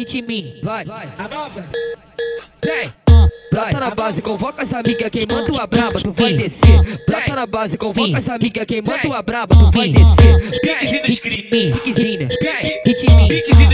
hit 0.00 0.22
me, 0.22 0.60
vai, 0.62 0.84
vai. 0.84 1.08
Vem, 2.64 2.92
Brota 3.50 3.80
na 3.80 3.94
base, 3.94 4.22
convoca 4.22 4.62
as 4.62 4.72
amigas, 4.72 5.10
quem 5.10 5.26
manda 5.30 5.62
a 5.62 5.66
braba, 5.66 5.94
tu 5.94 6.12
vai. 6.12 6.34
descer. 6.34 7.04
Brota 7.06 7.34
na 7.34 7.46
base, 7.46 7.76
convoca 7.76 8.16
as 8.18 8.28
amigas, 8.28 8.64
quem 8.64 8.80
manda 8.80 9.16
a 9.16 9.22
braba, 9.22 9.56
tu 9.56 9.70
vai 9.70 9.88
descer. 9.88 10.50
piquezinho 10.60 11.02
do 11.02 11.12
screen. 11.12 11.72
Piquezinho, 11.72 12.28
Hit 12.86 13.69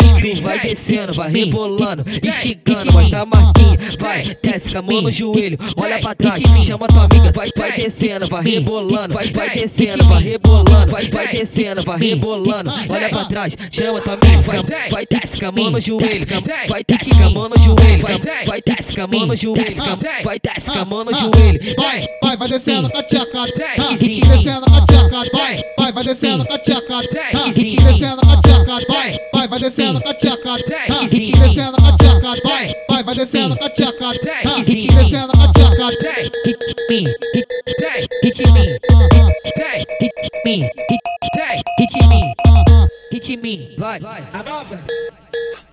vai 0.47 0.61
descendo, 0.61 1.13
vai 1.13 1.31
rebolando, 1.31 2.05
esticando, 2.09 2.93
mostra 2.93 3.21
a 3.21 3.27
marquinha. 3.27 3.77
Vai, 3.99 4.23
desce 4.43 4.77
a 4.77 4.83
mão 4.83 5.03
no 5.03 5.11
joelho, 5.11 5.59
olha 5.77 5.99
pra 5.99 6.15
trás, 6.15 6.41
chama 6.65 6.87
tua 6.89 7.05
amiga, 7.05 7.33
vai, 7.33 7.47
vai 7.57 7.73
descendo, 7.73 8.27
vai 8.29 8.43
rebolando, 8.45 9.15
vai, 9.15 9.31
vai 9.31 9.51
descendo, 9.51 10.05
vai 10.05 10.23
rebolando, 10.23 10.93
vai, 10.93 11.09
vai 11.09 11.29
descendo, 11.29 11.83
vai 11.83 11.99
rebolando, 11.99 12.71
olha 12.89 13.09
pra 13.09 13.25
trás, 13.27 13.57
chama 13.71 14.01
tua 14.01 14.15
amiga, 14.15 14.43
vai, 14.43 14.89
vai 14.91 15.07
desce 15.07 15.45
a 15.45 15.53
mão 15.53 15.71
no 15.71 15.81
joelho, 15.81 16.27
vai 16.69 16.85
desce 16.87 17.23
a 17.23 17.31
mão 17.31 17.49
no 17.49 17.57
joelho, 17.57 18.03
vai, 18.03 18.47
vai 18.47 18.63
desce 18.65 19.01
a 19.01 19.07
mão 19.07 19.27
no 19.27 19.37
joelho, 19.37 19.77
vai 20.25 20.39
desce 20.39 20.71
a 20.71 20.85
mão 20.85 21.05
no 21.05 21.13
joelho, 21.13 21.61
Vai, 21.77 22.01
vai, 22.23 22.37
vai 22.37 22.49
descendo 22.49 22.91
com 22.91 22.99
a 22.99 23.03
tchaca, 23.03 23.45
tá, 23.53 23.89
Hit 23.91 24.21
descendo 24.21 24.67
com 24.67 24.75
a 24.75 24.87
tchaca, 24.87 25.21
vai, 25.33 25.57
vai, 25.77 25.93
vai 25.93 26.05
descendo 26.05 26.45
tá, 26.45 27.91
descendo 27.91 28.26
vai, 29.57 29.71
vai, 29.71 29.71
vai 29.71 29.71
descendo 29.71 30.01
com 30.01 30.09
a 30.09 30.15
tchaca, 30.15 30.43
tá, 30.43 31.03
descendo 31.05 31.77
com 31.77 31.87
a 31.87 31.97
tchaca, 31.97 32.33
vai, 32.45 32.67
vai, 32.89 33.05
vai 33.05 33.15
descendo 33.15 33.57
com 33.57 33.65
a 33.65 33.71
tchaca, 33.71 33.99
tá, 33.99 34.59
descendo 34.59 35.33
com 35.33 35.43
a 35.43 35.53
hit 36.47 36.59
me, 36.91 37.05
hit, 37.35 37.47
me, 37.85 37.91
hit 38.23 38.43
me, 40.45 40.71
hit, 41.79 42.09
me, 42.09 42.35
hit 43.13 43.37
me, 43.37 43.75
vai, 43.79 44.01
vai. 44.01 44.23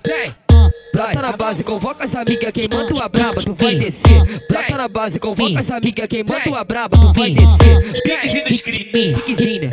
vem. 0.05 0.33
Brota 0.93 1.21
na 1.23 1.35
base, 1.35 1.63
convoca 1.63 2.05
as 2.05 2.15
amigas, 2.15 2.51
quem 2.51 2.67
manda 2.71 3.03
a 3.03 3.09
braba, 3.09 3.41
tu 3.41 3.53
vai 3.55 3.75
descer. 3.75 4.23
Brota 4.47 4.77
na 4.77 4.87
base, 4.87 5.19
convoca 5.19 5.59
as 5.59 5.71
amigas, 5.71 6.05
quem 6.07 6.23
manda 6.23 6.55
a 6.55 6.63
braba, 6.63 6.95
tu 6.95 7.11
vai 7.13 7.31
descer. 7.31 7.81
Piquezinho 9.15 9.61
do 9.61 9.69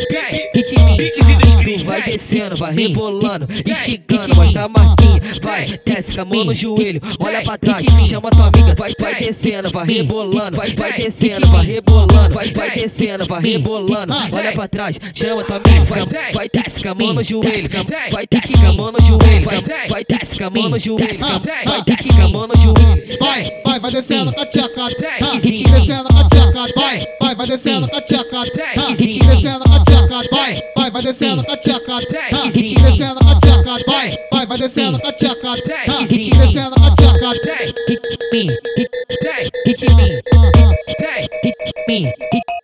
né? 0.55 1.77
Tu 1.77 1.87
vai 1.87 2.03
descendo, 2.03 2.57
vai 2.57 2.75
rebolando, 2.75 3.47
esticando, 3.51 4.37
mostra 4.37 4.65
a 4.65 4.69
marquinha. 4.69 5.21
Vai, 5.43 5.65
desce 5.85 6.21
a 6.21 6.25
mão 6.25 6.45
no 6.45 6.55
joelho, 6.55 7.01
olha 7.21 7.43
pra 7.43 7.59
trás, 7.59 7.83
chama 8.07 8.31
tua 8.31 8.49
amiga. 8.49 8.75
Vai, 8.75 8.91
vai 8.99 9.15
descendo, 9.15 9.71
vai 9.71 9.87
rebolando, 9.87 10.57
vai, 10.57 10.75
vai 10.75 10.93
descendo, 10.95 11.47
vai 11.49 11.67
rebolando, 11.67 12.35
vai, 12.35 12.45
vai 12.53 12.71
descendo, 12.71 13.27
vai 13.27 13.41
rebolando, 13.41 14.15
olha 14.33 14.53
pra 14.53 14.69
trás, 14.69 14.99
chama 15.15 15.45
tua 15.45 15.57
amiga. 15.57 15.85
Vai, 15.85 16.01
vai 16.33 16.49
desce 16.53 16.89
a 16.89 16.95
mão 16.95 17.13
no 17.13 17.23
joelho, 17.23 17.69
vai 18.13 18.27
desce 18.27 18.65
a 18.65 18.73
mão 18.73 18.93
no 18.93 19.01
joelho, 19.01 19.45
vai, 19.45 19.89
vai 19.89 20.05
desce 20.09 20.43
a 20.43 20.51
mão 20.51 20.69
no 20.69 20.79
joelho, 20.79 21.19
vai 21.67 21.85
desce 21.85 22.21
a 22.21 22.29
mão 22.29 22.47
no 22.47 22.57
joelho. 22.57 23.05
vai, 23.21 23.43
vai, 23.65 23.70
vai 23.81 23.91
descendo 23.91 24.33
com 24.33 24.41
a 24.41 24.47
tá, 24.47 25.33
Hit 25.33 25.65
descendo 25.65 26.09
com 26.09 26.19
a 26.19 26.29
tchaca, 26.29 26.65
vai, 26.77 26.99
vai, 27.21 27.35
vai 27.35 27.47
descendo 27.47 27.89
com 27.89 27.97
a 27.97 28.01
tchaca, 28.01 28.31
tá, 28.31 28.41
descendo 28.95 29.65
com 29.65 29.75
a 29.75 29.85
tchaca, 29.85 30.21
vai, 30.31 30.55
vai, 30.77 30.91
vai 30.91 31.03
descendo 31.03 31.45
com 31.45 31.53
a 31.53 31.57
tchaca, 31.57 31.87
tá, 31.87 32.47
descendo 32.47 33.21
com 33.21 33.29
a 33.29 33.41
tchaca, 33.41 33.77
vai, 33.87 34.11
vai, 34.31 34.47
vai 34.47 34.59
descendo 34.59 35.01
com 35.01 35.07
a 35.09 35.13
tchaca, 35.13 35.41
tá, 35.41 36.03
descendo 36.03 36.77
com 36.77 36.85
a 36.85 36.95
tchaca, 36.95 37.31
Hit 37.89 38.01
me, 38.33 38.47
hit, 38.77 38.89
Vem, 39.13 39.45
hit 39.67 39.97
me, 39.97 40.21
hit 41.43 41.75
me, 41.89 42.05
hit 42.05 42.60